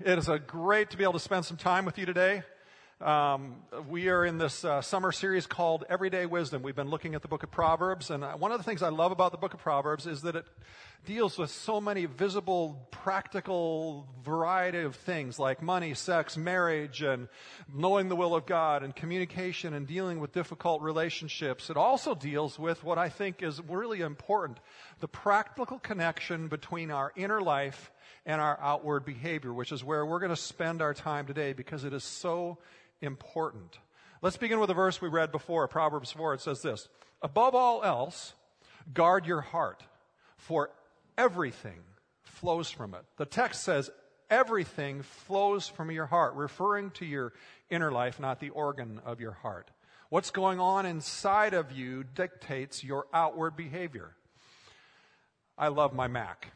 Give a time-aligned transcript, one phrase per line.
[0.00, 2.42] It is a great to be able to spend some time with you today.
[3.00, 3.56] Um,
[3.88, 6.62] we are in this uh, summer series called Everyday Wisdom.
[6.62, 8.88] We've been looking at the book of Proverbs, and uh, one of the things I
[8.88, 10.46] love about the book of Proverbs is that it
[11.04, 17.28] deals with so many visible, practical variety of things like money, sex, marriage, and
[17.72, 21.70] knowing the will of God, and communication, and dealing with difficult relationships.
[21.70, 24.58] It also deals with what I think is really important
[24.98, 27.91] the practical connection between our inner life
[28.24, 31.84] and our outward behavior, which is where we're going to spend our time today because
[31.84, 32.58] it is so
[33.00, 33.78] important.
[34.20, 36.34] Let's begin with a verse we read before, Proverbs 4.
[36.34, 36.88] It says this
[37.20, 38.34] Above all else,
[38.94, 39.82] guard your heart,
[40.36, 40.70] for
[41.18, 41.80] everything
[42.22, 43.04] flows from it.
[43.16, 43.90] The text says,
[44.32, 47.34] everything flows from your heart, referring to your
[47.70, 49.70] inner life, not the organ of your heart.
[50.08, 54.14] What's going on inside of you dictates your outward behavior.
[55.56, 56.52] I love my Mac.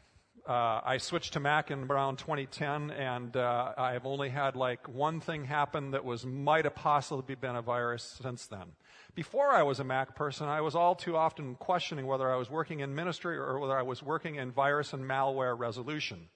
[0.47, 4.87] Uh, I switched to Mac in around 2010, and uh, I have only had like
[4.87, 8.71] one thing happen that was might have possibly been a virus since then.
[9.13, 12.49] Before I was a Mac person, I was all too often questioning whether I was
[12.49, 16.29] working in ministry or whether I was working in virus and malware resolution.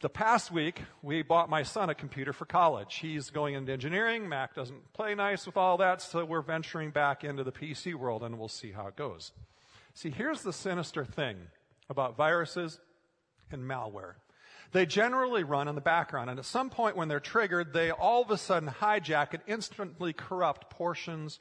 [0.00, 3.00] The past week, we bought my son a computer for college.
[3.02, 4.30] He's going into engineering.
[4.30, 8.22] Mac doesn't play nice with all that, so we're venturing back into the PC world,
[8.22, 9.32] and we'll see how it goes.
[9.92, 11.48] See, here's the sinister thing
[11.92, 12.80] about viruses
[13.52, 14.14] and malware.
[14.72, 18.22] They generally run in the background, and at some point when they're triggered, they all
[18.22, 21.38] of a sudden hijack and instantly corrupt portions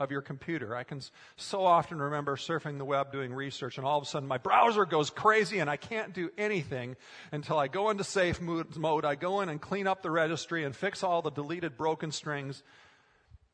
[0.00, 0.74] of your computer.
[0.74, 1.00] I can
[1.36, 4.84] so often remember surfing the web doing research, and all of a sudden my browser
[4.84, 6.96] goes crazy and I can't do anything
[7.30, 9.04] until I go into safe mode.
[9.04, 12.62] I go in and clean up the registry and fix all the deleted broken strings.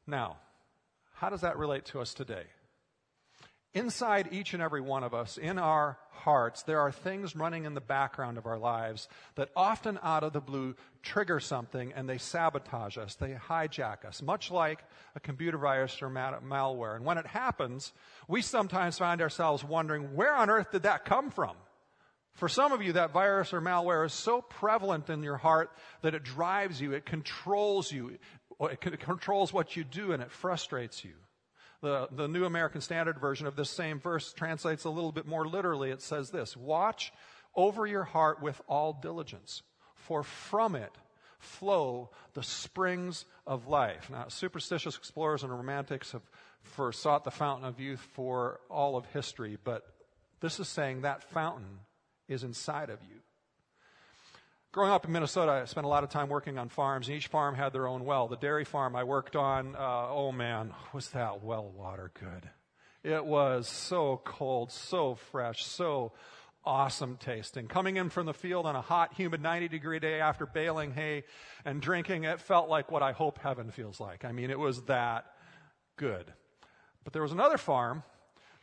[0.06, 0.38] Now,
[1.14, 2.44] how does that relate to us today?
[3.74, 7.74] Inside each and every one of us, in our hearts, there are things running in
[7.74, 12.18] the background of our lives that often out of the blue trigger something and they
[12.18, 14.84] sabotage us, they hijack us, much like
[15.16, 16.96] a computer virus or malware.
[16.96, 17.92] And when it happens,
[18.26, 21.56] we sometimes find ourselves wondering, where on earth did that come from?
[22.34, 25.70] For some of you, that virus or malware is so prevalent in your heart
[26.02, 28.18] that it drives you, it controls you,
[28.60, 31.14] it controls what you do, and it frustrates you.
[31.80, 35.46] The, the New American Standard Version of this same verse translates a little bit more
[35.46, 35.90] literally.
[35.90, 37.12] It says this Watch
[37.54, 39.62] over your heart with all diligence,
[39.94, 40.92] for from it
[41.38, 44.10] flow the springs of life.
[44.10, 46.22] Now, superstitious explorers and romantics have
[46.94, 49.82] sought the fountain of youth for all of history, but
[50.40, 51.80] this is saying that fountain
[52.28, 53.20] is inside of you.
[54.70, 57.28] Growing up in Minnesota, I spent a lot of time working on farms, and each
[57.28, 58.28] farm had their own well.
[58.28, 62.50] The dairy farm I worked on, uh, oh man, was that well water good.
[63.02, 66.12] It was so cold, so fresh, so
[66.66, 67.66] awesome tasting.
[67.66, 71.24] Coming in from the field on a hot, humid 90 degree day after baling hay
[71.64, 74.26] and drinking, it felt like what I hope heaven feels like.
[74.26, 75.24] I mean, it was that
[75.96, 76.30] good.
[77.04, 78.02] But there was another farm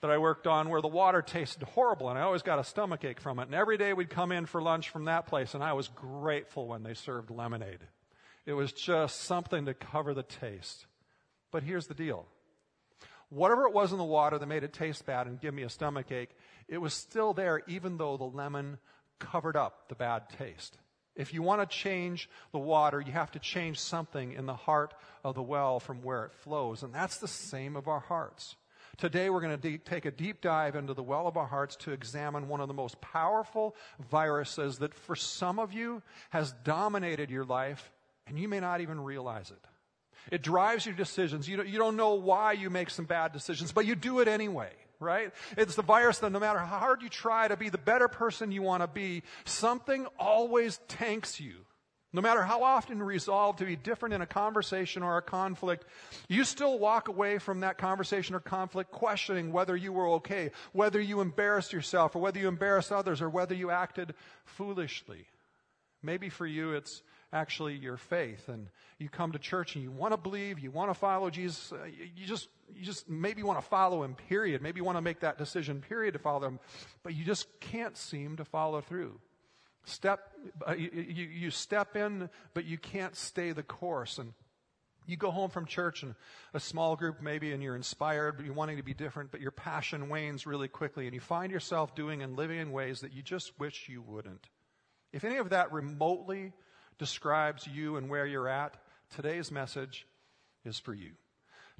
[0.06, 3.04] that I worked on where the water tasted horrible and I always got a stomach
[3.04, 3.48] ache from it.
[3.48, 6.68] And every day we'd come in for lunch from that place and I was grateful
[6.68, 7.80] when they served lemonade.
[8.46, 10.86] It was just something to cover the taste.
[11.50, 12.28] But here's the deal.
[13.30, 15.70] Whatever it was in the water that made it taste bad and give me a
[15.70, 16.36] stomach ache,
[16.68, 18.78] it was still there even though the lemon
[19.18, 20.78] covered up the bad taste.
[21.16, 24.94] If you want to change the water, you have to change something in the heart
[25.24, 26.84] of the well from where it flows.
[26.84, 28.56] And that's the same of our hearts.
[28.98, 31.76] Today, we're going to de- take a deep dive into the well of our hearts
[31.78, 33.76] to examine one of the most powerful
[34.10, 37.92] viruses that, for some of you, has dominated your life,
[38.28, 39.62] and you may not even realize it.
[40.32, 41.47] It drives your decisions.
[41.47, 44.28] You don't, you don't know why you make some bad decisions, but you do it
[44.28, 45.32] anyway, right?
[45.58, 48.52] It's the virus that no matter how hard you try to be the better person
[48.52, 51.56] you want to be, something always tanks you.
[52.16, 55.84] No matter how often you resolve to be different in a conversation or a conflict,
[56.29, 61.02] you still walk away from that conversation or conflict questioning whether you were okay, whether
[61.02, 64.14] you embarrassed yourself, or whether you embarrassed others, or whether you acted
[64.46, 65.28] foolishly.
[66.02, 67.02] Maybe for you it's
[67.34, 70.91] actually your faith, and you come to church and you want to believe, you want
[70.91, 74.62] to follow Jesus, uh, you just you just maybe want to follow him, period.
[74.62, 76.59] Maybe you want to make that decision, period, to follow him,
[77.03, 79.20] but you just can't seem to follow through.
[79.85, 80.32] Step,
[80.67, 84.17] uh, you, you, you step in, but you can't stay the course.
[84.17, 84.34] And
[85.05, 86.16] you go home from church and
[86.53, 89.52] a small group maybe and you're inspired, but you're wanting to be different, but your
[89.52, 93.22] passion wanes really quickly and you find yourself doing and living in ways that you
[93.22, 94.47] just wish you wouldn't.
[95.14, 96.53] If any of that remotely
[96.97, 98.78] describes you and where you're at,
[99.16, 100.08] today's message
[100.66, 101.11] is for you.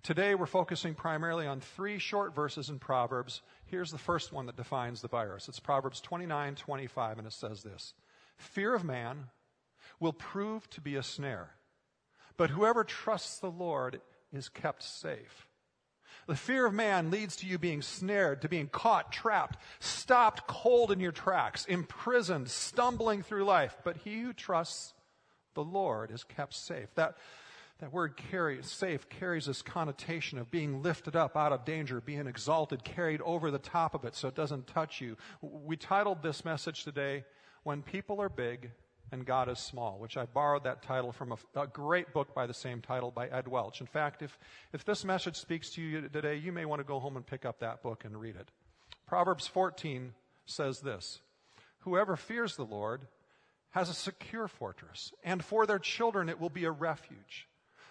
[0.06, 3.42] Today we're focusing primarily on three short verses in Proverbs.
[3.66, 5.50] Here's the first one that defines the virus.
[5.50, 7.96] It's Proverbs 29, 25, and it says this.
[8.38, 9.30] Fear of man
[10.00, 11.56] will prove to be a snare,
[12.38, 14.00] but whoever trusts the Lord
[14.32, 15.48] is kept safe.
[16.28, 20.92] The fear of man leads to you being snared, to being caught, trapped, stopped cold
[20.92, 23.76] in your tracks, imprisoned, stumbling through life.
[23.84, 24.94] But he who trusts
[25.56, 26.94] the Lord is kept safe.
[26.94, 27.18] That,
[27.80, 32.26] that word carry, safe carries this connotation of being lifted up out of danger, being
[32.26, 35.18] exalted, carried over the top of it so it doesn't touch you.
[35.42, 37.26] We titled this message today,
[37.64, 38.72] When People Are Big
[39.12, 42.48] and God is Small, which I borrowed that title from a, a great book by
[42.48, 43.82] the same title by Ed Welch.
[43.82, 44.40] In fact, if,
[44.74, 47.46] if this message speaks to you today, you may want to go home and pick
[47.46, 48.50] up that book and read it.
[49.06, 50.14] Proverbs 14
[50.46, 51.20] says this
[51.80, 53.02] Whoever fears the Lord
[53.72, 57.48] has a secure fortress, and for their children it will be a refuge.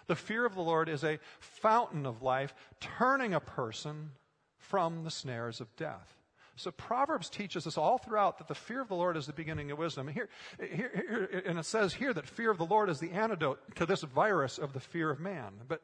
[0.07, 4.11] The fear of the Lord is a fountain of life, turning a person
[4.57, 6.15] from the snares of death.
[6.57, 9.71] So Proverbs teaches us all throughout that the fear of the Lord is the beginning
[9.71, 10.07] of wisdom.
[10.07, 13.59] Here, here, here, and it says here that fear of the Lord is the antidote
[13.75, 15.53] to this virus of the fear of man.
[15.67, 15.81] But,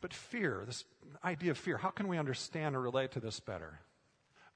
[0.00, 0.84] but fear, this
[1.24, 3.78] idea of fear, how can we understand or relate to this better?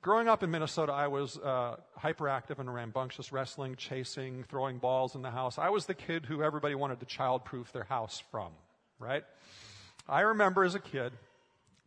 [0.03, 5.23] Growing up in Minnesota, I was uh, hyperactive and rambunctious, wrestling, chasing, throwing balls in
[5.23, 5.59] the house.
[5.59, 8.51] I was the kid who everybody wanted to childproof their house from,
[8.99, 9.23] right?
[10.09, 11.13] I remember as a kid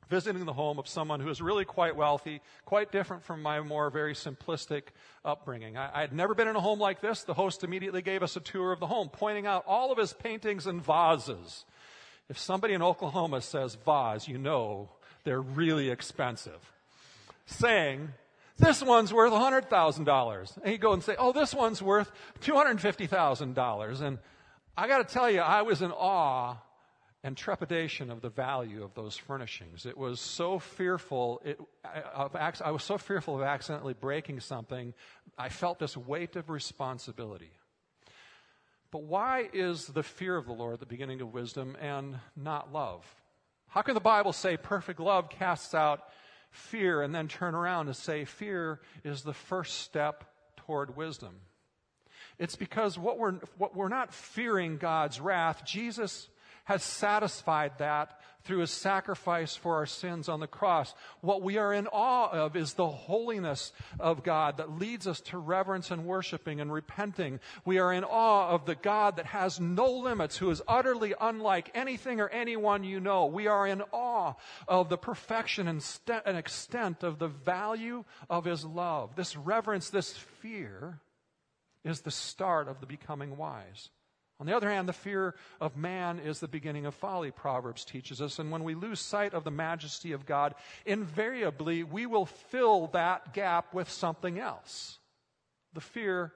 [0.09, 3.89] visiting the home of someone who was really quite wealthy, quite different from my more
[3.89, 4.83] very simplistic
[5.25, 5.75] upbringing.
[5.75, 7.23] I, I, had never been in a home like this.
[7.23, 10.13] The host immediately gave us a tour of the home, pointing out all of his
[10.13, 11.65] paintings and vases.
[12.29, 14.89] If somebody in Oklahoma says vase, you know
[15.25, 16.71] they're really expensive
[17.45, 18.09] saying,
[18.57, 20.57] this one's worth $100,000.
[20.57, 22.11] And he'd go and say, oh, this one's worth
[22.41, 24.01] $250,000.
[24.01, 24.19] And
[24.77, 26.57] I got to tell you, I was in awe
[27.23, 29.85] and trepidation of the value of those furnishings.
[29.85, 31.41] It was so fearful.
[31.43, 34.93] It, uh, of, I was so fearful of accidentally breaking something.
[35.37, 37.51] I felt this weight of responsibility.
[38.91, 43.03] But why is the fear of the Lord the beginning of wisdom and not love?
[43.67, 46.01] How can the Bible say perfect love casts out
[46.55, 50.23] fear and then turn around and say fear is the first step
[50.57, 51.35] toward wisdom.
[52.39, 55.63] It's because what we're, what we're not fearing God's wrath.
[55.65, 56.27] Jesus
[56.65, 60.93] has satisfied that through his sacrifice for our sins on the cross.
[61.21, 65.37] What we are in awe of is the holiness of God that leads us to
[65.37, 67.39] reverence and worshiping and repenting.
[67.65, 71.71] We are in awe of the God that has no limits, who is utterly unlike
[71.73, 73.25] anything or anyone you know.
[73.25, 74.35] We are in awe
[74.67, 79.15] of the perfection and, st- and extent of the value of his love.
[79.15, 80.99] This reverence, this fear,
[81.83, 83.89] is the start of the becoming wise.
[84.39, 88.21] On the other hand, the fear of man is the beginning of folly, Proverbs teaches
[88.21, 88.37] us.
[88.37, 90.55] And when we lose sight of the majesty of God,
[90.85, 94.99] invariably we will fill that gap with something else.
[95.73, 96.33] The fear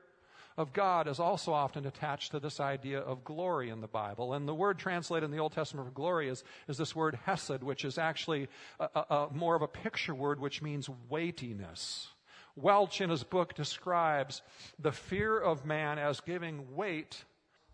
[0.57, 4.33] of God is also often attached to this idea of glory in the Bible.
[4.33, 7.63] And the word translated in the Old Testament for glory is, is this word hesed,
[7.63, 12.09] which is actually a, a, a more of a picture word, which means weightiness.
[12.55, 14.41] Welch in his book describes
[14.77, 17.23] the fear of man as giving weight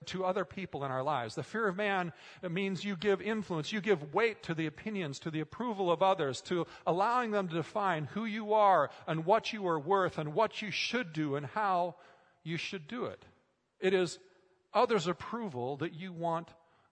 [0.05, 1.35] to other people in our lives.
[1.35, 2.13] The fear of man
[2.47, 6.41] means you give influence, you give weight to the opinions, to the approval of others,
[6.41, 10.61] to allowing them to define who you are and what you are worth and what
[10.61, 11.95] you should do and how
[12.43, 13.25] you should do it.
[13.79, 14.19] It is
[14.73, 16.49] others' approval that you want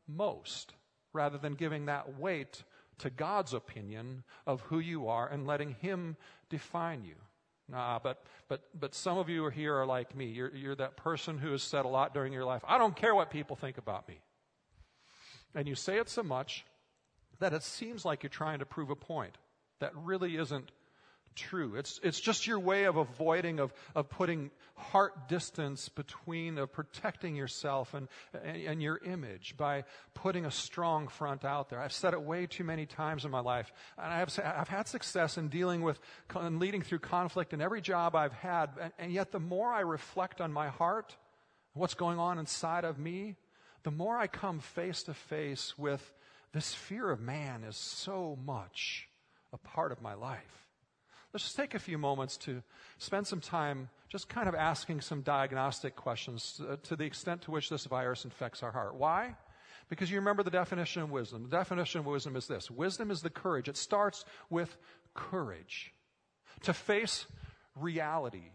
[0.07, 0.73] most
[1.13, 2.63] rather than giving that weight
[2.99, 6.17] to God's opinion of who you are and letting Him
[6.49, 7.15] define you.
[7.73, 10.25] Nah, but, but, but some of you are here are like me.
[10.25, 13.15] You're, you're that person who has said a lot during your life, I don't care
[13.15, 14.21] what people think about me.
[15.55, 16.65] And you say it so much
[17.39, 19.39] that it seems like you're trying to prove a point
[19.79, 20.71] that really isn't
[21.35, 21.75] true.
[21.75, 27.35] It's, it's just your way of avoiding, of, of putting heart distance between, of protecting
[27.35, 28.07] yourself and,
[28.43, 31.79] and, and, your image by putting a strong front out there.
[31.79, 33.71] I've said it way too many times in my life.
[33.97, 35.99] And I've, I've had success in dealing with
[36.35, 38.69] and leading through conflict in every job I've had.
[38.79, 41.15] And, and yet the more I reflect on my heart,
[41.73, 43.35] what's going on inside of me,
[43.83, 46.13] the more I come face to face with
[46.53, 49.09] this fear of man is so much
[49.51, 50.62] a part of my life.
[51.33, 52.61] Let's just take a few moments to
[52.99, 57.51] spend some time just kind of asking some diagnostic questions uh, to the extent to
[57.51, 58.93] which this virus infects our heart.
[58.93, 59.35] Why?
[59.89, 61.43] Because you remember the definition of wisdom.
[61.49, 63.67] The definition of wisdom is this wisdom is the courage.
[63.67, 64.77] It starts with
[65.15, 65.91] courage
[66.61, 67.25] to face
[67.75, 68.51] reality,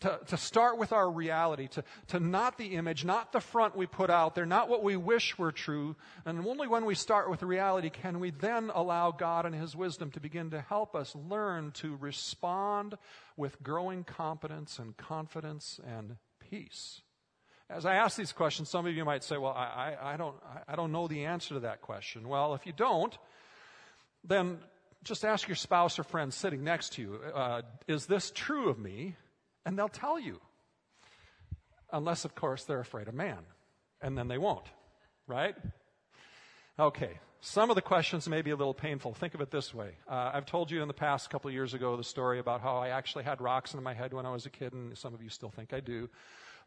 [0.00, 3.86] to, to start with our reality, to, to not the image, not the front we
[3.86, 5.96] put out there, not what we wish were true.
[6.24, 10.10] And only when we start with reality can we then allow God and His wisdom
[10.12, 12.96] to begin to help us learn to respond
[13.36, 16.16] with growing competence and confidence and
[16.50, 17.02] peace.
[17.70, 20.36] As I ask these questions, some of you might say, well, I, I, I don't,
[20.66, 22.28] I don't know the answer to that question.
[22.28, 23.16] Well, if you don't,
[24.24, 24.58] then
[25.04, 28.78] just ask your spouse or friend sitting next to you, uh, is this true of
[28.78, 29.16] me?
[29.68, 30.40] And they'll tell you.
[31.92, 33.40] Unless, of course, they're afraid of man.
[34.00, 34.64] And then they won't.
[35.26, 35.54] Right?
[36.78, 37.20] Okay.
[37.42, 39.12] Some of the questions may be a little painful.
[39.12, 39.90] Think of it this way.
[40.08, 42.78] Uh, I've told you in the past a couple years ago the story about how
[42.78, 45.22] I actually had rocks in my head when I was a kid, and some of
[45.22, 46.08] you still think I do.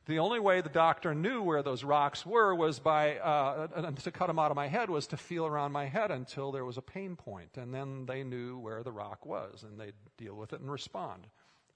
[0.06, 4.28] The only way the doctor knew where those rocks were was by, uh, to cut
[4.28, 6.82] them out of my head, was to feel around my head until there was a
[6.84, 7.18] pain.
[7.58, 11.26] And then they knew where the rock was, and they'd deal with it and respond.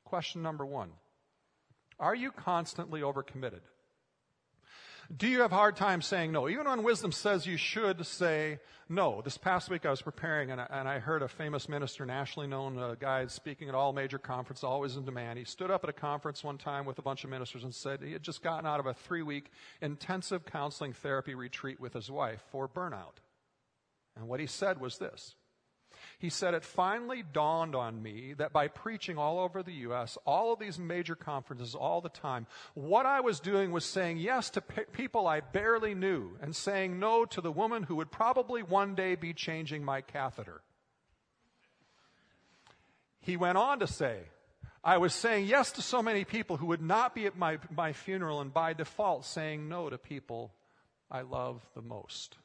[0.04, 0.92] Question number one
[2.00, 3.62] Are you constantly overcommitted?
[5.16, 6.50] Do you have a hard time saying no?
[6.50, 8.60] Even when wisdom says you should say
[8.90, 9.22] no.
[9.22, 12.48] This past week I was preparing and I, and I heard a famous minister, nationally
[12.48, 15.38] known uh, guy, speaking at all major conferences, always in demand.
[15.38, 18.02] He stood up at a conference one time with a bunch of ministers and said
[18.02, 22.10] he had just gotten out of a three week intensive counseling therapy retreat with his
[22.10, 23.18] wife for burnout.
[24.16, 25.36] And what he said was this
[26.20, 30.54] he said, It finally dawned on me that by preaching all over the U.S., all
[30.54, 34.62] of these major conferences, all the time, what I was doing was saying yes to
[34.62, 38.96] pe- people I barely knew and saying no to the woman who would probably one
[38.96, 40.62] day be changing my catheter.
[43.20, 44.20] He went on to say,
[44.84, 47.92] I was saying yes to so many people who would not be at my, my
[47.92, 50.54] funeral and by default saying no to people
[51.10, 52.38] I love the most.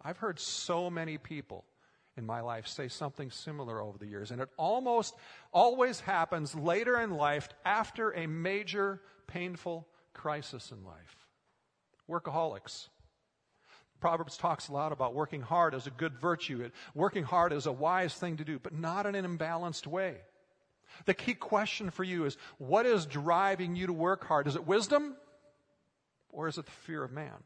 [0.00, 1.64] I've heard so many people
[2.16, 4.30] in my life say something similar over the years.
[4.30, 5.14] And it almost
[5.52, 11.26] always happens later in life after a major painful crisis in life.
[12.08, 12.88] Workaholics.
[14.00, 16.68] Proverbs talks a lot about working hard as a good virtue.
[16.94, 20.16] Working hard is a wise thing to do, but not in an imbalanced way.
[21.06, 24.46] The key question for you is what is driving you to work hard?
[24.46, 25.16] Is it wisdom
[26.28, 27.44] or is it the fear of man?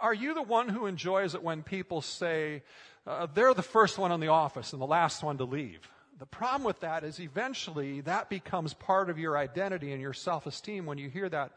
[0.00, 2.62] Are you the one who enjoys it when people say,
[3.06, 5.80] uh, they're the first one in the office and the last one to leave?
[6.18, 10.46] The problem with that is eventually that becomes part of your identity and your self
[10.46, 11.52] esteem when you hear that.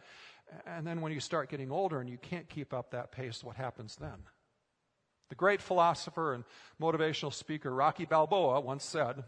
[0.66, 3.56] And then when you start getting older and you can't keep up that pace, what
[3.56, 4.26] happens then?
[5.30, 6.44] The great philosopher and
[6.82, 9.24] motivational speaker Rocky Balboa once said,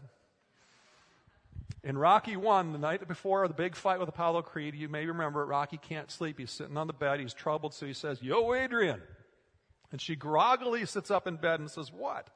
[1.84, 5.44] in Rocky 1, the night before the big fight with Apollo Creed, you may remember
[5.44, 6.38] Rocky can't sleep.
[6.38, 7.18] He's sitting on the bed.
[7.18, 9.00] He's troubled, so he says, Yo, Adrian.
[9.92, 12.28] And she groggily sits up in bed and says, What?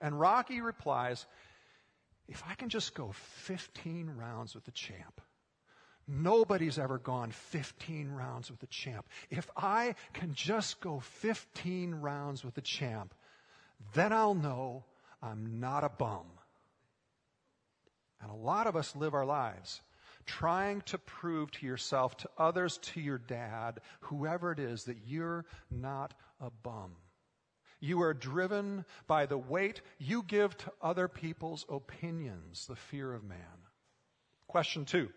[0.00, 1.26] And Rocky replies,
[2.28, 5.20] If I can just go 15 rounds with the champ.
[6.06, 9.06] Nobody's ever gone 15 rounds with the champ.
[9.28, 13.14] If I can just go 15 rounds with the champ,
[13.92, 14.84] then I'll know
[15.22, 16.26] I'm not a bum.
[18.22, 19.82] And a lot of us live our lives
[20.28, 25.44] trying to prove to yourself, to others, to your dad, whoever it is, that you're
[25.70, 26.92] not a bum.
[27.80, 33.24] You are driven by the weight you give to other people's opinions, the fear of
[33.24, 33.38] man.
[34.48, 35.08] Question two.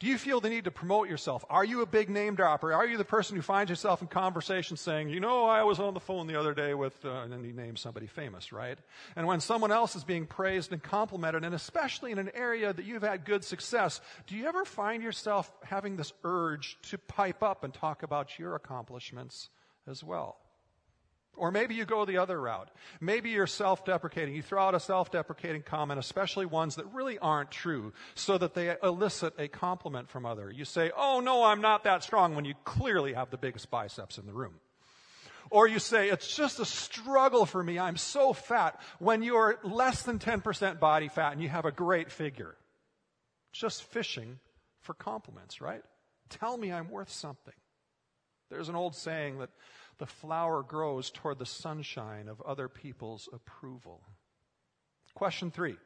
[0.00, 1.44] Do you feel the need to promote yourself?
[1.50, 2.72] Are you a big name dropper?
[2.72, 5.92] Are you the person who finds yourself in conversation saying, you know, I was on
[5.92, 8.78] the phone the other day with, uh, and then you name somebody famous, right?
[9.16, 12.84] And when someone else is being praised and complimented, and especially in an area that
[12.84, 17.64] you've had good success, do you ever find yourself having this urge to pipe up
[17.64, 19.50] and talk about your accomplishments
[19.88, 20.36] as well?
[21.36, 22.68] Or maybe you go the other route.
[23.00, 24.34] Maybe you're self deprecating.
[24.34, 28.54] You throw out a self deprecating comment, especially ones that really aren't true, so that
[28.54, 30.50] they elicit a compliment from other.
[30.50, 34.18] You say, Oh, no, I'm not that strong, when you clearly have the biggest biceps
[34.18, 34.54] in the room.
[35.50, 37.78] Or you say, It's just a struggle for me.
[37.78, 42.10] I'm so fat, when you're less than 10% body fat and you have a great
[42.10, 42.56] figure.
[43.52, 44.40] Just fishing
[44.80, 45.82] for compliments, right?
[46.28, 47.54] Tell me I'm worth something.
[48.50, 49.50] There's an old saying that
[49.98, 54.02] the flower grows toward the sunshine of other people's approval.
[55.14, 55.76] Question three.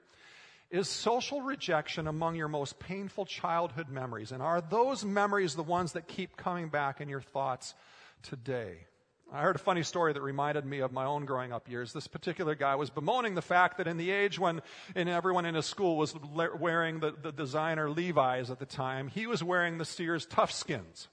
[0.71, 4.33] Is social rejection among your most painful childhood memories?
[4.33, 7.75] And are those memories the ones that keep coming back in your thoughts
[8.23, 8.87] today?
[9.31, 11.93] I heard a funny story that reminded me of my own growing up years.
[11.93, 14.61] This particular guy was bemoaning the fact that in the age when
[14.95, 16.15] and everyone in his school was
[16.59, 21.09] wearing the, the designer Levi's at the time, he was wearing the Sears Toughskins.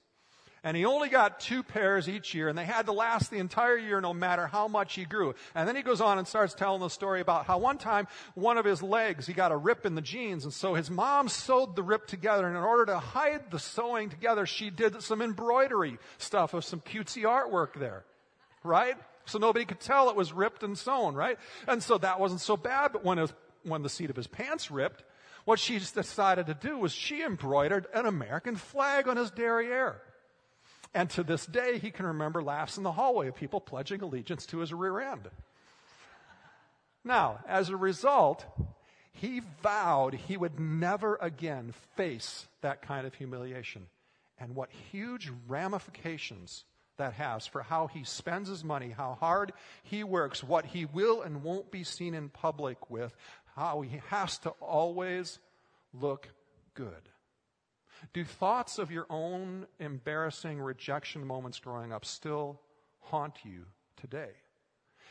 [0.62, 3.78] And he only got two pairs each year, and they had to last the entire
[3.78, 5.34] year no matter how much he grew.
[5.54, 8.58] And then he goes on and starts telling the story about how one time, one
[8.58, 11.76] of his legs, he got a rip in the jeans, and so his mom sewed
[11.76, 15.98] the rip together, and in order to hide the sewing together, she did some embroidery
[16.18, 18.04] stuff of some cutesy artwork there
[18.62, 18.96] right?
[19.24, 21.38] So nobody could tell it was ripped and sewn, right?
[21.66, 23.24] And so that wasn't so bad, but when,
[23.62, 25.04] when the seat of his pants ripped,
[25.44, 30.00] what she decided to do was she embroidered an American flag on his derriere.
[30.92, 34.46] And to this day, he can remember laughs in the hallway of people pledging allegiance
[34.46, 35.28] to his rear end.
[37.04, 38.44] Now, as a result,
[39.12, 43.86] he vowed he would never again face that kind of humiliation.
[44.38, 46.64] And what huge ramifications
[46.96, 51.22] that has for how he spends his money, how hard he works, what he will
[51.22, 53.14] and won't be seen in public with,
[53.56, 55.38] how he has to always
[55.92, 56.28] look
[56.74, 57.09] good.
[58.12, 62.60] Do thoughts of your own embarrassing rejection moments growing up still
[63.00, 63.66] haunt you
[63.96, 64.30] today?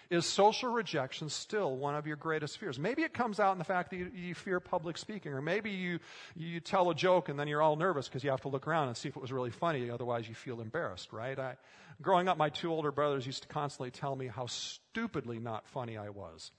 [0.10, 2.80] Is social rejection still one of your greatest fears?
[2.80, 5.70] Maybe it comes out in the fact that you, you, fear public speaking, or maybe
[5.70, 6.00] you,
[6.36, 8.88] you tell a joke and then you're all nervous because you have to look around
[8.88, 11.38] and see if it was really funny, otherwise you feel embarrassed, right?
[11.38, 11.58] I,
[12.02, 15.96] growing up, my two older brothers used to constantly tell me how stupidly not funny
[15.96, 16.52] I was.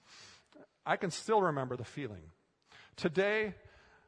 [0.85, 2.23] I can still remember the feeling.
[2.95, 3.53] Today,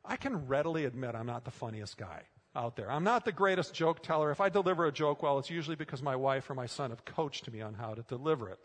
[0.06, 2.24] I can readily admit I'm not the funniest guy
[2.56, 2.92] out there.
[2.92, 4.30] I'm not the greatest joke teller.
[4.30, 7.04] If I deliver a joke well, it's usually because my wife or my son have
[7.06, 8.60] coached me on how to deliver it.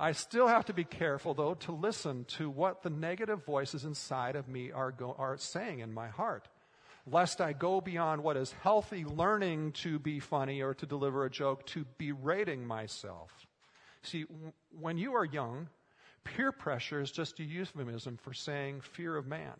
[0.00, 4.36] I still have to be careful, though, to listen to what the negative voices inside
[4.36, 6.48] of me are, go- are saying in my heart,
[7.06, 11.30] lest I go beyond what is healthy learning to be funny or to deliver a
[11.30, 13.46] joke to berating myself.
[14.02, 15.68] See, w- when you are young,
[16.24, 19.52] peer pressure is just a euphemism for saying fear of man.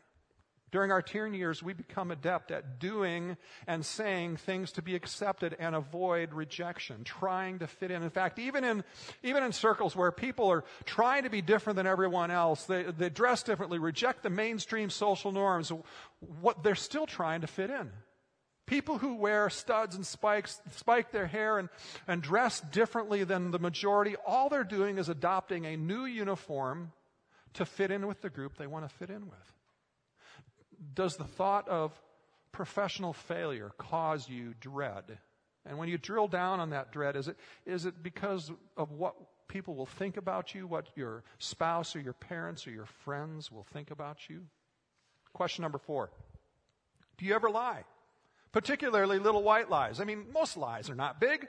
[0.75, 3.37] During our teen years, we become adept at doing
[3.69, 8.03] and saying things to be accepted and avoid rejection, trying to fit in.
[8.03, 8.83] In fact, even in,
[9.23, 13.09] even in circles where people are trying to be different than everyone else, they, they
[13.09, 15.71] dress differently, reject the mainstream social norms,
[16.41, 17.89] what, they're still trying to fit in.
[18.67, 21.69] People who wear studs and spikes, spike their hair and,
[22.09, 26.91] and dress differently than the majority, all they're doing is adopting a new uniform
[27.53, 29.55] to fit in with the group they want to fit in with.
[30.95, 31.93] Does the thought of
[32.53, 35.19] professional failure cause you dread?
[35.67, 39.15] And when you drill down on that dread, is it, is it because of what
[39.49, 43.65] people will think about you, what your spouse or your parents or your friends will
[43.73, 44.43] think about you?
[45.33, 46.11] Question number four
[47.17, 47.85] Do you ever lie?
[48.53, 50.01] Particularly little white lies.
[50.01, 51.49] I mean, most lies are not big.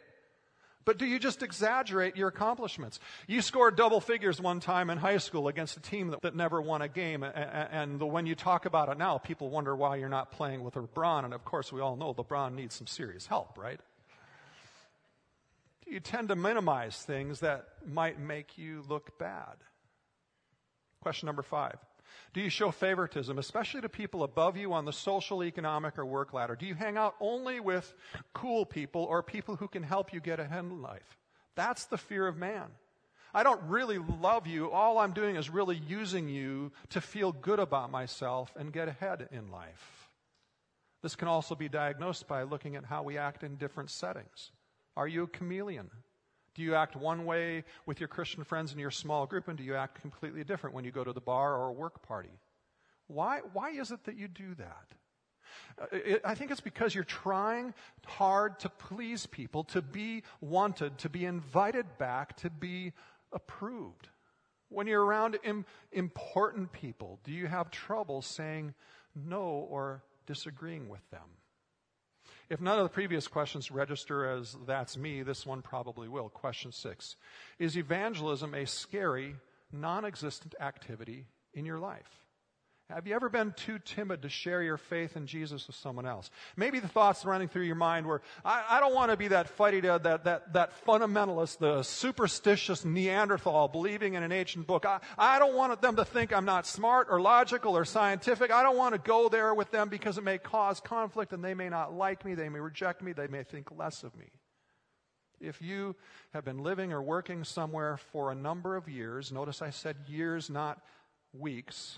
[0.86, 3.00] But do you just exaggerate your accomplishments?
[3.28, 6.62] You scored double figures one time in high school against a team that, that never
[6.62, 7.24] won a game.
[7.24, 10.76] And, and when you talk about it now, people wonder why you're not playing with
[10.76, 11.26] LeBron.
[11.26, 13.80] And of course, we all know LeBron needs some serious help, right?
[15.86, 19.56] Do you tend to minimize things that might make you look bad.
[21.02, 21.78] Question number five.
[22.34, 26.34] Do you show favoritism, especially to people above you on the social, economic, or work
[26.34, 26.56] ladder?
[26.56, 27.94] Do you hang out only with
[28.34, 31.18] cool people or people who can help you get ahead in life?
[31.56, 32.68] That's the fear of man.
[33.34, 34.72] I don't really love you.
[34.72, 39.28] All I'm doing is really using you to feel good about myself and get ahead
[39.32, 40.10] in life.
[41.04, 44.52] This can also be diagnosed by looking at how we act in different settings.
[44.96, 45.92] Are you a chameleon?
[46.56, 49.64] Do you act one way with your Christian friends in your small group, and do
[49.64, 52.40] you act completely different when you go to the bar or a work party?
[53.08, 54.88] Why, why is it that you do that?
[55.80, 57.74] Uh, I think it's because you're trying
[58.06, 62.94] hard to please people, to be wanted, to be invited back, to be
[63.32, 64.10] approved.
[64.70, 68.74] When you're around Im- important people, do you have trouble saying
[69.14, 71.30] no or disagreeing with them?
[72.50, 76.30] If none of the previous questions register as that's me, this one probably will.
[76.30, 77.16] Question six
[77.58, 79.36] Is evangelism a scary,
[79.72, 82.25] non existent activity in your life?
[82.92, 86.30] Have you ever been too timid to share your faith in Jesus with someone else?
[86.56, 89.58] Maybe the thoughts running through your mind were, I, I don't want to be that
[89.58, 94.86] fighty uh, that, that, that fundamentalist, the superstitious Neanderthal believing in an ancient book.
[94.86, 98.52] I, I don't want them to think I'm not smart or logical or scientific.
[98.52, 101.56] I don't want to go there with them because it may cause conflict and they
[101.56, 102.36] may not like me.
[102.36, 103.14] They may reject me.
[103.14, 104.28] They may think less of me.
[105.42, 105.96] If you
[106.34, 110.52] have been living or working somewhere for a number of years, notice I said years,
[110.52, 110.80] not
[111.34, 111.98] weeks,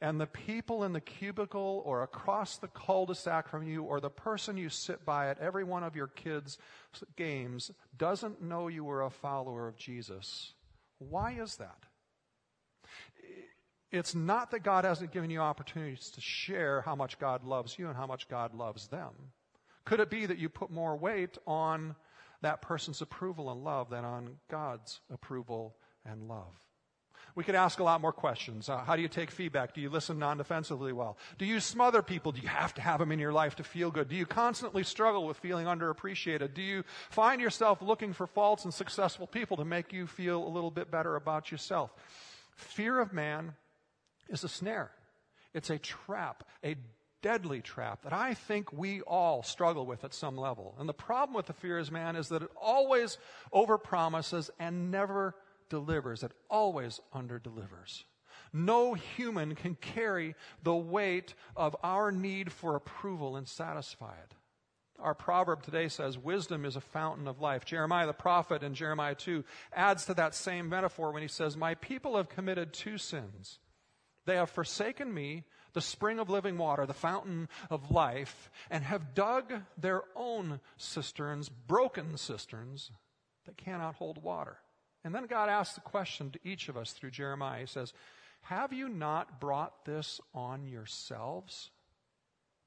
[0.00, 4.56] and the people in the cubicle or across the cul-de-sac from you or the person
[4.56, 6.58] you sit by at every one of your kids'
[7.16, 10.52] games doesn't know you are a follower of Jesus,
[10.98, 11.78] why is that?
[13.90, 17.86] It's not that God hasn't given you opportunities to share how much God loves you
[17.86, 19.12] and how much God loves them.
[19.84, 21.94] Could it be that you put more weight on
[22.42, 26.52] that person's approval and love than on God's approval and love?
[27.36, 28.70] We could ask a lot more questions.
[28.70, 29.74] Uh, how do you take feedback?
[29.74, 31.18] Do you listen non defensively well?
[31.36, 32.32] Do you smother people?
[32.32, 34.08] Do you have to have them in your life to feel good?
[34.08, 36.54] Do you constantly struggle with feeling underappreciated?
[36.54, 40.48] Do you find yourself looking for faults in successful people to make you feel a
[40.48, 41.92] little bit better about yourself?
[42.56, 43.52] Fear of man
[44.30, 44.90] is a snare.
[45.52, 46.76] It's a trap, a
[47.20, 50.74] deadly trap that I think we all struggle with at some level.
[50.78, 53.18] And the problem with the fear of man is that it always
[53.52, 55.34] overpromises and never
[55.68, 58.04] delivers, it always under delivers.
[58.52, 64.34] No human can carry the weight of our need for approval and satisfy it.
[64.98, 67.64] Our proverb today says, Wisdom is a fountain of life.
[67.64, 71.74] Jeremiah the prophet in Jeremiah 2 adds to that same metaphor when he says, My
[71.74, 73.58] people have committed two sins.
[74.24, 79.14] They have forsaken me, the spring of living water, the fountain of life, and have
[79.14, 82.90] dug their own cisterns, broken cisterns,
[83.44, 84.58] that cannot hold water.
[85.06, 87.60] And then God asks the question to each of us through Jeremiah.
[87.60, 87.92] He says,
[88.40, 91.70] Have you not brought this on yourselves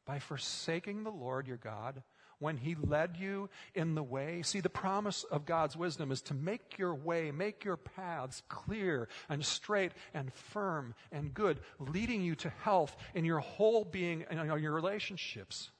[0.05, 2.01] by forsaking the Lord your God
[2.39, 4.41] when he led you in the way?
[4.41, 9.09] See, the promise of God's wisdom is to make your way, make your paths clear
[9.27, 14.39] and straight and firm and good, leading you to health in your whole being and
[14.39, 15.71] in your relationships.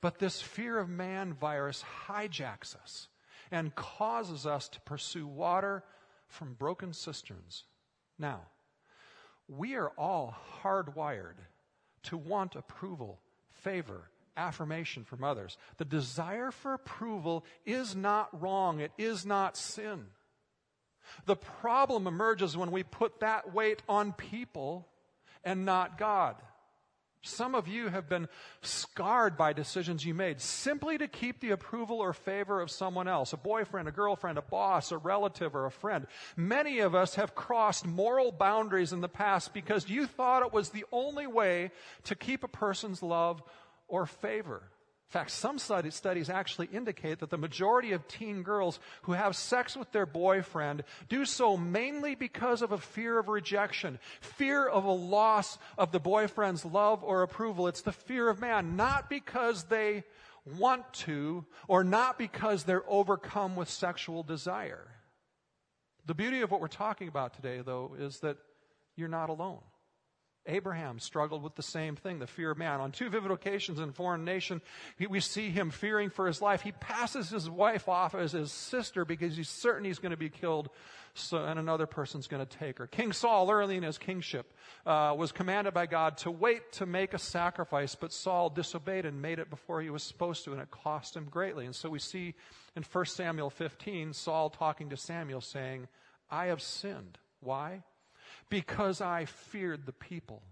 [0.00, 3.08] But this fear of man virus hijacks us
[3.50, 5.84] and causes us to pursue water
[6.28, 7.64] from broken cisterns.
[8.18, 8.42] Now,
[9.48, 11.36] we are all hardwired
[12.04, 13.20] to want approval,
[13.52, 15.56] favor, affirmation from others.
[15.78, 20.06] The desire for approval is not wrong, it is not sin.
[21.24, 24.88] The problem emerges when we put that weight on people
[25.44, 26.36] and not God.
[27.26, 28.28] Some of you have been
[28.62, 33.32] scarred by decisions you made simply to keep the approval or favor of someone else
[33.32, 36.06] a boyfriend, a girlfriend, a boss, a relative, or a friend.
[36.36, 40.70] Many of us have crossed moral boundaries in the past because you thought it was
[40.70, 41.72] the only way
[42.04, 43.42] to keep a person's love
[43.88, 44.62] or favor.
[45.08, 49.76] In fact, some studies actually indicate that the majority of teen girls who have sex
[49.76, 54.90] with their boyfriend do so mainly because of a fear of rejection, fear of a
[54.90, 57.68] loss of the boyfriend's love or approval.
[57.68, 60.02] It's the fear of man, not because they
[60.58, 64.88] want to or not because they're overcome with sexual desire.
[66.04, 68.38] The beauty of what we're talking about today, though, is that
[68.96, 69.60] you're not alone.
[70.46, 72.80] Abraham struggled with the same thing, the fear of man.
[72.80, 74.60] On two vivid occasions in foreign nation,
[75.08, 76.62] we see him fearing for his life.
[76.62, 80.30] He passes his wife off as his sister because he's certain he's going to be
[80.30, 80.70] killed
[81.18, 82.86] so, and another person's going to take her.
[82.86, 84.52] King Saul, early in his kingship,
[84.84, 89.20] uh, was commanded by God to wait to make a sacrifice, but Saul disobeyed and
[89.20, 91.64] made it before he was supposed to, and it cost him greatly.
[91.64, 92.34] And so we see
[92.74, 95.88] in 1 Samuel 15, Saul talking to Samuel saying,
[96.30, 97.18] I have sinned.
[97.40, 97.82] Why?
[98.48, 100.42] Because I feared the people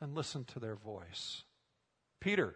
[0.00, 1.42] and listened to their voice.
[2.20, 2.54] Peter,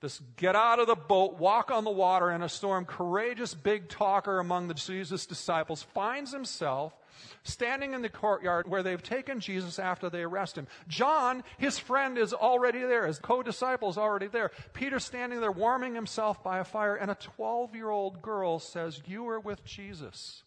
[0.00, 3.88] this get out of the boat, walk on the water in a storm, courageous big
[3.88, 6.94] talker among the Jesus disciples, finds himself
[7.42, 10.66] standing in the courtyard where they've taken Jesus after they arrest him.
[10.88, 13.06] John, his friend, is already there.
[13.06, 14.52] His co-disciple is already there.
[14.72, 19.02] Peter standing there warming himself by a fire, and a 12 year old girl says,
[19.06, 20.44] You are with Jesus.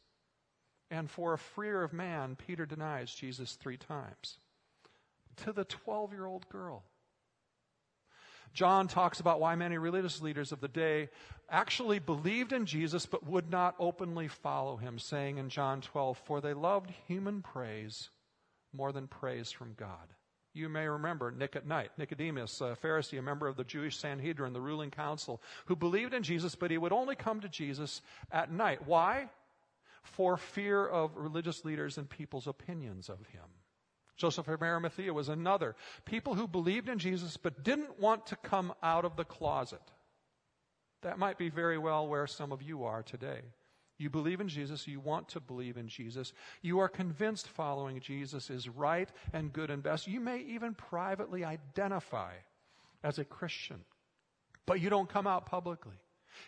[0.93, 4.38] And for a freer of man, Peter denies Jesus three times.
[5.38, 6.84] To the 12 year old girl.
[8.53, 11.10] John talks about why many religious leaders of the day
[11.49, 16.39] actually believed in Jesus but would not openly follow him, saying in John 12, For
[16.39, 18.10] they loved human praise
[18.71, 20.13] more than praise from God.
[20.53, 24.53] You may remember Nick at night, Nicodemus, a Pharisee, a member of the Jewish Sanhedrin,
[24.53, 28.51] the ruling council, who believed in Jesus, but he would only come to Jesus at
[28.51, 28.86] night.
[28.86, 29.29] Why?
[30.04, 33.44] For fear of religious leaders and people's opinions of him.
[34.16, 35.76] Joseph of Arimathea was another.
[36.06, 39.82] People who believed in Jesus but didn't want to come out of the closet.
[41.02, 43.42] That might be very well where some of you are today.
[43.98, 48.50] You believe in Jesus, you want to believe in Jesus, you are convinced following Jesus
[48.50, 50.08] is right and good and best.
[50.08, 52.34] You may even privately identify
[53.04, 53.80] as a Christian,
[54.66, 55.96] but you don't come out publicly.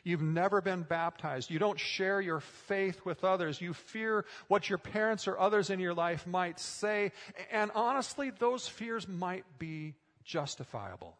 [0.04, 1.50] You've never been baptized.
[1.50, 3.62] You don't share your faith with others.
[3.62, 7.12] You fear what your parents or others in your life might say.
[7.52, 11.17] And honestly, those fears might be justifiable.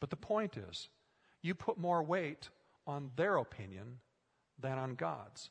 [0.00, 0.88] But the point is,
[1.42, 2.48] you put more weight
[2.86, 3.98] on their opinion
[4.58, 5.50] than on God's.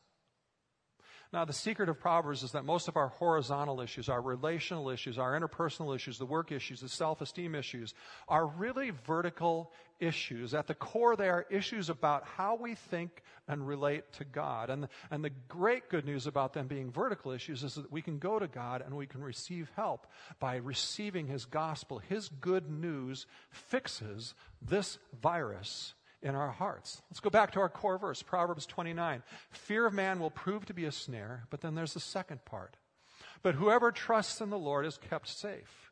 [1.32, 5.20] Now, the secret of Proverbs is that most of our horizontal issues, our relational issues,
[5.20, 7.94] our interpersonal issues, the work issues, the self esteem issues,
[8.28, 10.56] are really vertical issues.
[10.56, 14.72] At the core, they are issues about how we think and relate to God.
[14.72, 18.18] And, and the great good news about them being vertical issues is that we can
[18.18, 20.08] go to God and we can receive help
[20.39, 22.00] by receiving His gospel.
[22.00, 27.01] His good news fixes this virus in our hearts.
[27.10, 29.23] Let's go back to our core verse, Proverbs 29.
[29.51, 32.77] Fear of man will prove to be a snare, but then there's the second part.
[33.41, 35.91] But whoever trusts in the Lord is kept safe.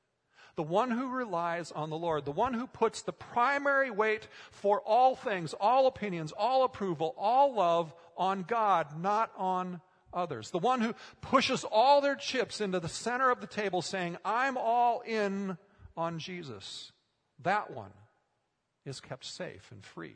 [0.55, 4.81] The one who relies on the Lord, the one who puts the primary weight for
[4.81, 10.49] all things, all opinions, all approval, all love on God, not on others.
[10.49, 14.57] The one who pushes all their chips into the center of the table saying, I'm
[14.57, 15.57] all in
[15.95, 16.91] on Jesus.
[17.43, 17.91] That one
[18.87, 20.15] is kept safe and free.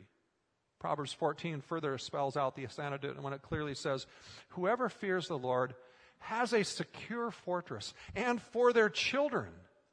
[0.80, 4.06] Proverbs 14 further spells out the antidote when it clearly says,
[4.50, 5.74] Whoever fears the Lord
[6.18, 9.50] has a secure fortress, and for their children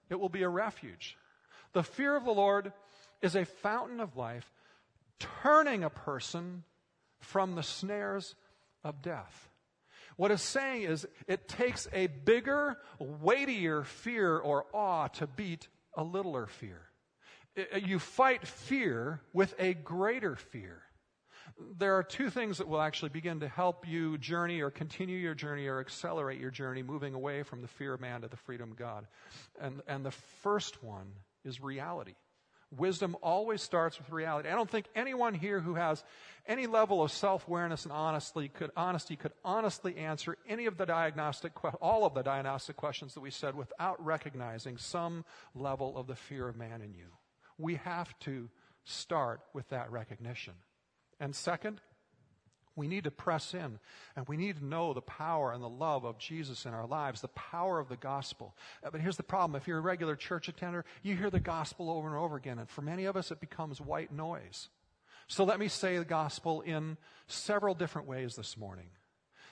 [0.09, 1.17] it will be a refuge.
[1.73, 2.73] The fear of the Lord
[3.21, 4.51] is a fountain of life,
[5.19, 6.63] turning a person
[7.19, 8.35] from the snares
[8.83, 9.49] of death.
[10.15, 16.03] What it's saying is it takes a bigger, weightier fear or awe to beat a
[16.03, 16.88] littler fear.
[17.59, 20.81] Uh, you fight fear with a greater fear.
[21.77, 25.35] There are two things that will actually begin to help you journey or continue your
[25.35, 28.71] journey or accelerate your journey moving away from the fear of man to the freedom
[28.71, 29.07] of God.
[29.59, 31.07] And, and the first one
[31.43, 32.15] is reality.
[32.77, 34.47] Wisdom always starts with reality.
[34.47, 36.03] I don't think anyone here who has
[36.45, 42.05] any level of self-awareness and could, honesty could honestly answer any of the diagnostic, all
[42.05, 46.55] of the diagnostic questions that we said without recognizing some level of the fear of
[46.55, 47.07] man in you
[47.59, 48.49] we have to
[48.85, 50.53] start with that recognition.
[51.19, 51.81] And second,
[52.75, 53.77] we need to press in
[54.15, 57.21] and we need to know the power and the love of Jesus in our lives,
[57.21, 58.55] the power of the gospel.
[58.83, 59.59] Uh, but here's the problem.
[59.59, 62.57] If you're a regular church attender, you hear the gospel over and over again.
[62.57, 64.69] And for many of us, it becomes white noise.
[65.27, 68.87] So let me say the gospel in several different ways this morning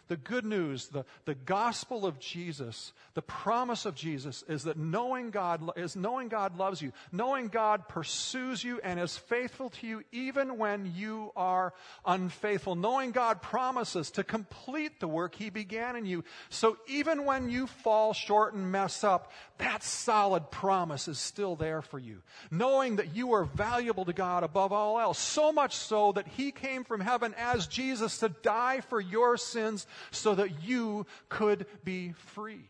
[0.07, 5.31] the good news, the, the gospel of Jesus, the promise of Jesus is that knowing
[5.31, 10.03] God is knowing God loves you, knowing God pursues you and is faithful to you
[10.11, 11.73] even when you are
[12.05, 12.75] unfaithful.
[12.75, 16.23] Knowing God promises to complete the work he began in you.
[16.49, 21.81] So even when you fall short and mess up, that solid promise is still there
[21.81, 22.21] for you.
[22.51, 26.51] Knowing that you are valuable to God above all else, so much so that he
[26.51, 32.13] came from heaven as Jesus to die for your sins so that you could be
[32.13, 32.69] free.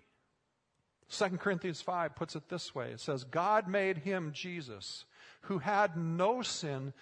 [1.09, 5.05] 2 Corinthians 5 puts it this way it says, God made him, Jesus,
[5.41, 6.93] who had no sin,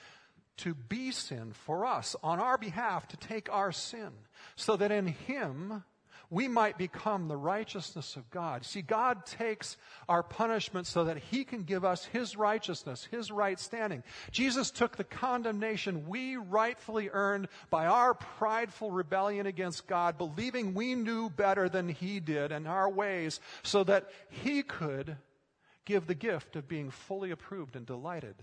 [0.57, 4.11] to be sin for us on our behalf to take our sin,
[4.55, 5.83] so that in him
[6.29, 8.65] we might become the righteousness of God.
[8.65, 9.77] See, God takes
[10.09, 14.03] our punishment so that He can give us His righteousness, His right standing.
[14.31, 20.95] Jesus took the condemnation we rightfully earned by our prideful rebellion against God, believing we
[20.95, 25.17] knew better than He did in our ways, so that He could
[25.85, 28.35] give the gift of being fully approved and delighted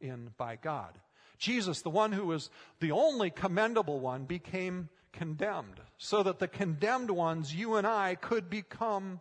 [0.00, 0.98] in by God.
[1.38, 7.10] Jesus, the one who was the only commendable one, became condemned, so that the condemned
[7.10, 9.20] ones, you and I, could become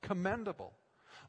[0.00, 0.72] commendable.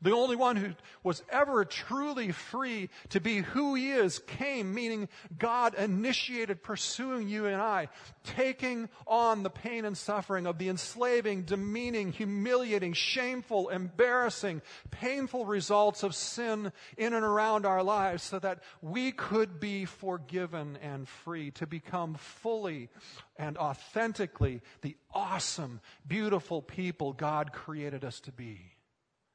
[0.03, 5.07] The only one who was ever truly free to be who he is came, meaning
[5.39, 7.87] God initiated pursuing you and I,
[8.25, 14.61] taking on the pain and suffering of the enslaving, demeaning, humiliating, shameful, embarrassing,
[14.91, 20.77] painful results of sin in and around our lives so that we could be forgiven
[20.81, 22.89] and free to become fully
[23.37, 28.72] and authentically the awesome, beautiful people God created us to be.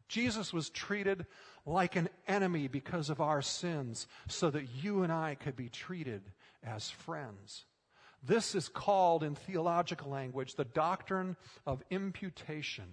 [0.08, 1.26] Jesus was treated
[1.66, 6.22] like an enemy because of our sins so that you and I could be treated
[6.64, 7.64] as friends.
[8.22, 12.86] This is called in theological language the doctrine of imputation.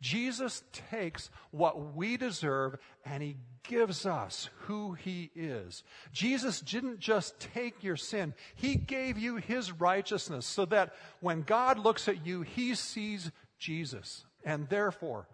[0.00, 5.82] Jesus takes what we deserve and he gives us who he is.
[6.12, 11.78] Jesus didn't just take your sin, he gave you his righteousness so that when God
[11.78, 14.24] looks at you, he sees Jesus.
[14.44, 15.28] And therefore,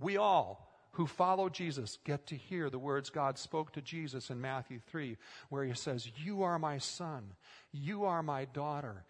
[0.00, 4.40] we all who follow Jesus get to hear the words God spoke to Jesus in
[4.40, 5.16] Matthew 3,
[5.48, 7.32] where he says, You are my son,
[7.72, 9.04] you are my daughter,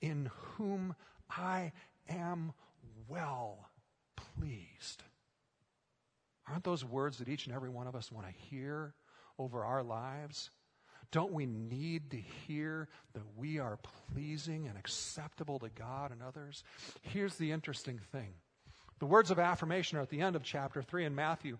[0.00, 0.94] in whom
[1.30, 1.72] I
[2.08, 2.52] am
[3.08, 3.68] well
[4.16, 5.04] pleased.
[6.48, 8.94] Aren't those words that each and every one of us want to hear
[9.38, 10.50] over our lives?
[11.10, 13.78] Don't we need to hear that we are
[14.12, 16.64] pleasing and acceptable to God and others?
[17.02, 18.34] Here's the interesting thing
[18.98, 21.58] the words of affirmation are at the end of chapter 3 in Matthew.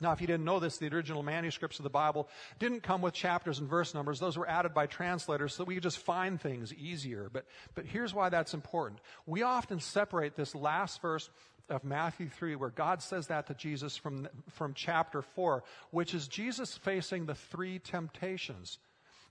[0.00, 2.26] Now, if you didn't know this, the original manuscripts of the Bible
[2.58, 4.18] didn't come with chapters and verse numbers.
[4.18, 7.28] Those were added by translators so that we could just find things easier.
[7.30, 9.00] But, but here's why that's important.
[9.26, 11.28] We often separate this last verse
[11.68, 16.28] of Matthew 3, where God says that to Jesus from, from chapter 4, which is
[16.28, 18.78] Jesus facing the three temptations.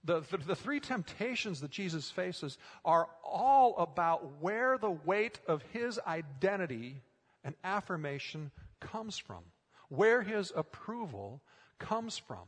[0.06, 5.62] The, the, the, three temptations that Jesus faces are all about where the weight of
[5.74, 7.02] his identity
[7.44, 9.44] and affirmation comes from,
[9.90, 11.42] where his approval
[11.80, 12.48] comes from.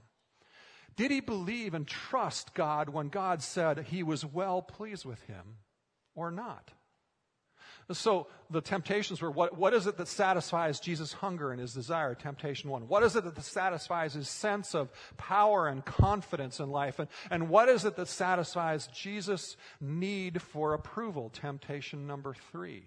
[0.95, 5.57] Did he believe and trust God when God said he was well pleased with him
[6.15, 6.71] or not?
[7.91, 12.15] So the temptations were what, what is it that satisfies Jesus' hunger and his desire?
[12.15, 12.87] Temptation one.
[12.87, 16.99] What is it that satisfies his sense of power and confidence in life?
[16.99, 21.29] And, and what is it that satisfies Jesus' need for approval?
[21.29, 22.85] Temptation number three.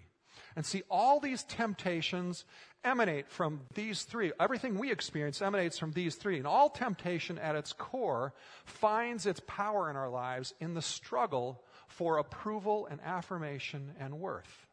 [0.55, 2.45] And see, all these temptations
[2.83, 4.31] emanate from these three.
[4.39, 6.37] Everything we experience emanates from these three.
[6.37, 8.33] And all temptation at its core
[8.65, 14.64] finds its power in our lives in the struggle for approval and affirmation and worth.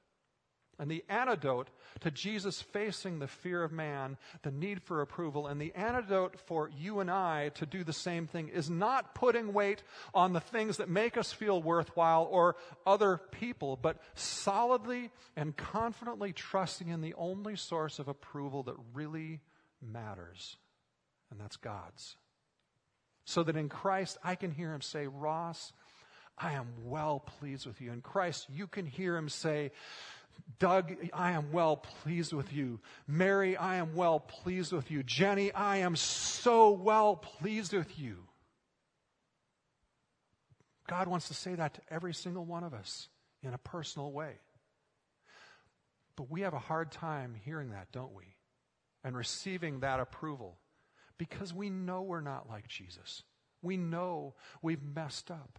[0.82, 5.60] And the antidote to Jesus facing the fear of man, the need for approval, and
[5.60, 9.84] the antidote for you and I to do the same thing is not putting weight
[10.12, 16.32] on the things that make us feel worthwhile or other people, but solidly and confidently
[16.32, 19.38] trusting in the only source of approval that really
[19.80, 20.56] matters,
[21.30, 22.16] and that's God's.
[23.24, 25.72] So that in Christ I can hear him say, Ross,
[26.36, 27.92] I am well pleased with you.
[27.92, 29.70] In Christ, you can hear him say,
[30.58, 32.80] Doug, I am well pleased with you.
[33.08, 35.02] Mary, I am well pleased with you.
[35.02, 38.18] Jenny, I am so well pleased with you.
[40.88, 43.08] God wants to say that to every single one of us
[43.42, 44.34] in a personal way.
[46.16, 48.36] But we have a hard time hearing that, don't we?
[49.02, 50.58] And receiving that approval
[51.18, 53.22] because we know we're not like Jesus.
[53.62, 55.58] We know we've messed up.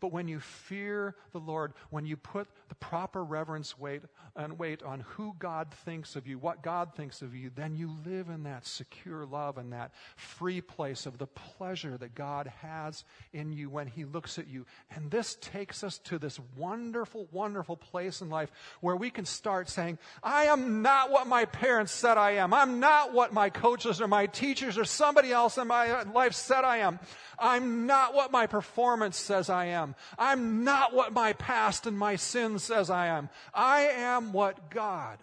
[0.00, 4.02] But when you fear the Lord, when you put the proper reverence weight
[4.36, 7.96] and weight on who God thinks of you, what God thinks of you, then you
[8.04, 13.04] live in that secure love and that free place of the pleasure that God has
[13.32, 14.66] in you when He looks at you.
[14.90, 18.50] And this takes us to this wonderful, wonderful place in life
[18.80, 22.54] where we can start saying, I am not what my parents said I am.
[22.54, 26.64] I'm not what my coaches or my teachers or somebody else in my life said
[26.64, 26.98] I am.
[27.38, 29.94] I'm not what my performance says I am.
[30.18, 33.28] I'm not what my past and my sin says I am.
[33.54, 35.18] I am what God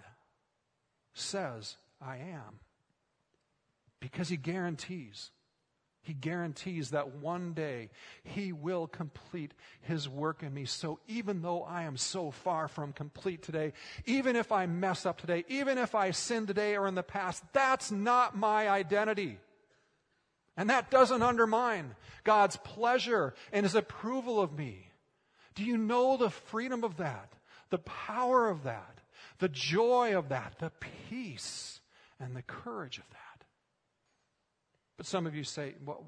[1.13, 2.60] says I am.
[4.00, 5.32] Because He guarantees.
[6.02, 7.89] He guarantees that one day
[8.24, 10.65] He will complete His work in me.
[10.65, 13.74] So even though I am so far from complete today,
[14.06, 17.43] even if I mess up today, even if I sin today or in the past,
[17.54, 19.38] that's not my identity.
[20.60, 21.95] And that doesn't undermine
[22.26, 24.91] God's pleasure and his approval of me.
[25.56, 27.32] Do you know the freedom of that?
[27.69, 29.00] The power of that?
[29.38, 30.60] The joy of that?
[30.60, 30.74] The
[31.10, 31.80] peace
[32.19, 33.45] and the courage of that?
[34.98, 36.06] But some of you say, well,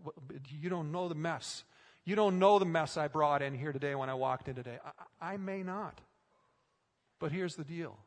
[0.50, 1.64] you don't know the mess.
[2.04, 4.80] You don't know the mess I brought in here today when I walked in today.
[5.22, 6.02] I, I may not.
[7.20, 7.98] But here's the deal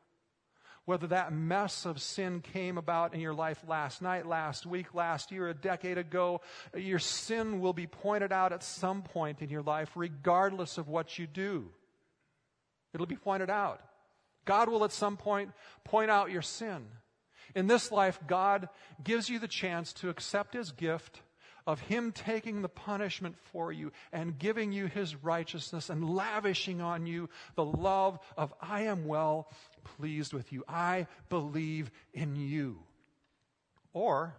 [0.86, 5.32] whether that mess of sin came about in your life last night, last week, last
[5.32, 6.40] year, a decade ago,
[6.76, 11.18] your sin will be pointed out at some point in your life, regardless of what
[11.18, 11.70] you do.
[12.92, 13.80] It'll be pointed out.
[14.44, 15.50] God will at some point
[15.84, 16.86] point out your sin.
[17.54, 18.68] In this life, God
[19.02, 21.22] gives you the chance to accept His gift
[21.66, 27.06] of Him taking the punishment for you and giving you His righteousness and lavishing on
[27.06, 29.50] you the love of I am well
[29.96, 30.64] pleased with you.
[30.68, 32.78] I believe in you.
[33.92, 34.34] Or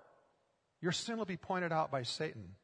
[0.81, 2.55] your sin will be pointed out by Satan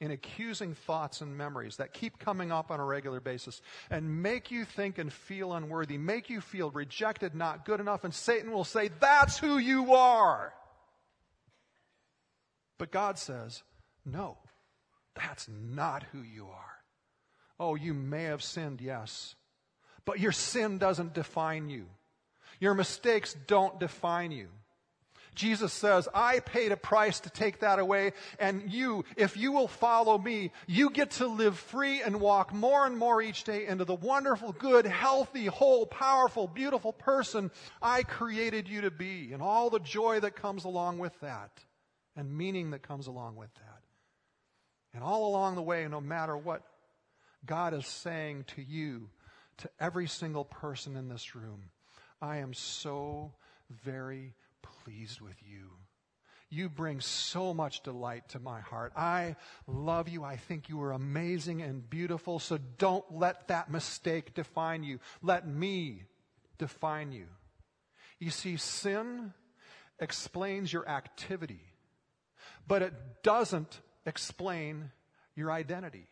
[0.00, 4.50] in accusing thoughts and memories that keep coming up on a regular basis and make
[4.50, 8.64] you think and feel unworthy, make you feel rejected, not good enough, and Satan will
[8.64, 10.52] say, That's who you are.
[12.78, 13.62] But God says,
[14.10, 14.38] No,
[15.14, 16.78] that's not who you are.
[17.60, 19.34] Oh, you may have sinned, yes,
[20.04, 21.86] but your sin doesn't define you.
[22.60, 24.48] Your mistakes don't define you.
[25.34, 29.68] Jesus says, I paid a price to take that away, and you, if you will
[29.68, 33.84] follow me, you get to live free and walk more and more each day into
[33.84, 39.70] the wonderful, good, healthy, whole, powerful, beautiful person I created you to be, and all
[39.70, 41.52] the joy that comes along with that,
[42.16, 43.77] and meaning that comes along with that.
[44.94, 46.62] And all along the way, no matter what
[47.44, 49.10] God is saying to you,
[49.58, 51.70] to every single person in this room,
[52.22, 53.32] I am so
[53.84, 55.70] very pleased with you.
[56.50, 58.92] You bring so much delight to my heart.
[58.96, 59.36] I
[59.66, 60.24] love you.
[60.24, 62.38] I think you are amazing and beautiful.
[62.38, 64.98] So don't let that mistake define you.
[65.20, 66.04] Let me
[66.56, 67.26] define you.
[68.18, 69.34] You see, sin
[70.00, 71.60] explains your activity,
[72.66, 74.90] but it doesn't explain
[75.36, 76.08] your identity.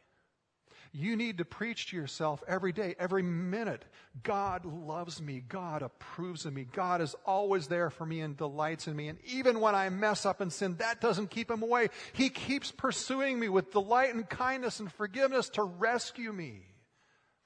[0.93, 3.85] You need to preach to yourself every day, every minute.
[4.23, 5.43] God loves me.
[5.47, 6.65] God approves of me.
[6.65, 9.09] God is always there for me and delights in me.
[9.09, 11.89] And even when I mess up and sin, that doesn't keep him away.
[12.15, 16.63] He keeps pursuing me with delight and kindness and forgiveness to rescue me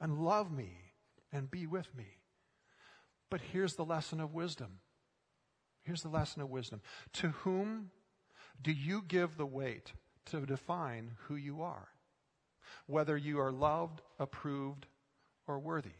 [0.00, 0.70] and love me
[1.32, 2.06] and be with me.
[3.30, 4.78] But here's the lesson of wisdom.
[5.82, 6.82] Here's the lesson of wisdom.
[7.14, 7.90] To whom
[8.62, 9.92] do you give the weight
[10.30, 11.88] to define who you are?
[12.86, 14.86] whether you are loved, approved,
[15.46, 15.90] or worthy?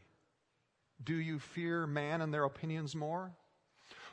[1.03, 3.33] Do you fear man and their opinions more?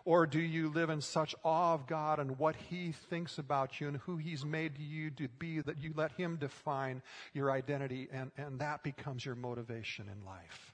[0.06, 3.90] Or do you live in such awe of God and what He thinks about you
[3.90, 7.02] and who He's made you to be that you let Him define
[7.34, 10.74] your identity and, and that becomes your motivation in life?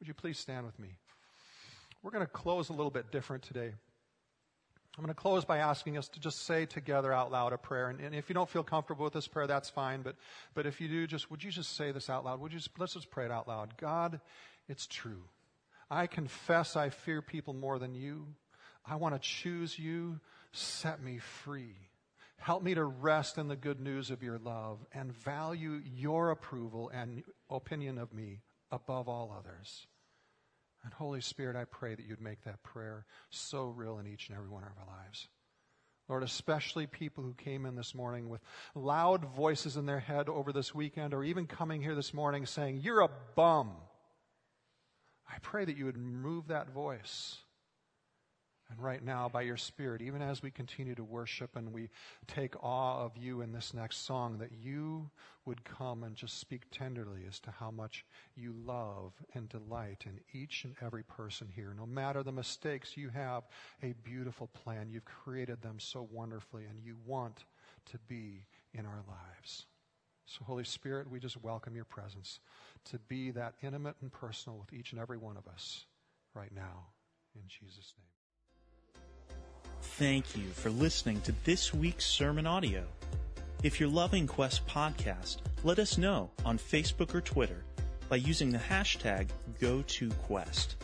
[0.00, 0.96] Would you please stand with me?
[2.02, 3.74] We're going to close a little bit different today.
[4.96, 7.88] I'm going to close by asking us to just say together out loud a prayer.
[7.88, 10.02] And, and, if you don't feel comfortable with this prayer, that's fine.
[10.02, 10.14] But,
[10.54, 12.40] but if you do, just, would you just say this out loud?
[12.40, 13.76] Would you just, let's just pray it out loud.
[13.76, 14.20] God,
[14.68, 15.22] it's true.
[15.90, 18.26] I confess I fear people more than you.
[18.86, 20.20] I want to choose you.
[20.52, 21.74] Set me free.
[22.36, 26.90] Help me to rest in the good news of your love and value your approval
[26.94, 29.86] and opinion of me above all others.
[30.84, 34.36] And Holy Spirit, I pray that you'd make that prayer so real in each and
[34.36, 35.28] every one of our lives.
[36.08, 38.42] Lord, especially people who came in this morning with
[38.74, 42.80] loud voices in their head over this weekend or even coming here this morning saying,
[42.82, 43.72] You're a bum.
[45.26, 47.38] I pray that you would remove that voice
[48.74, 51.90] and right now, by your Spirit, even as we continue to worship and we
[52.26, 55.10] take awe of you in this next song, that you
[55.44, 58.04] would come and just speak tenderly as to how much
[58.34, 61.72] you love and delight in each and every person here.
[61.76, 63.44] No matter the mistakes, you have
[63.82, 64.90] a beautiful plan.
[64.90, 67.44] You've created them so wonderfully, and you want
[67.92, 69.66] to be in our lives.
[70.26, 72.40] So, Holy Spirit, we just welcome your presence
[72.86, 75.84] to be that intimate and personal with each and every one of us
[76.34, 76.86] right now.
[77.36, 78.13] In Jesus' name.
[79.84, 82.82] Thank you for listening to this week's sermon audio.
[83.62, 87.62] If you're loving Quest Podcast, let us know on Facebook or Twitter
[88.08, 89.28] by using the hashtag
[89.60, 90.74] GoToQuest.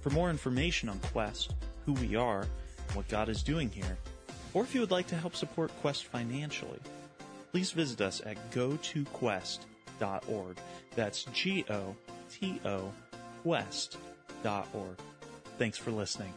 [0.00, 2.46] For more information on Quest, who we are,
[2.92, 3.98] what God is doing here,
[4.52, 6.78] or if you would like to help support Quest financially,
[7.50, 10.56] please visit us at gotoquest.org.
[10.94, 11.96] That's G O
[12.30, 12.92] T O
[13.42, 14.98] Quest.org.
[15.58, 16.32] Thanks for listening.